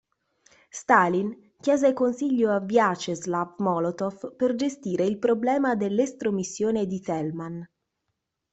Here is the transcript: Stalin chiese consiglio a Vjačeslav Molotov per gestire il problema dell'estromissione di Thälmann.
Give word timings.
Stalin 0.71 1.27
chiese 1.61 1.93
consiglio 1.93 2.51
a 2.51 2.59
Vjačeslav 2.59 3.53
Molotov 3.59 4.35
per 4.35 4.55
gestire 4.55 5.03
il 5.03 5.19
problema 5.19 5.75
dell'estromissione 5.75 6.87
di 6.87 6.99
Thälmann. 6.99 7.61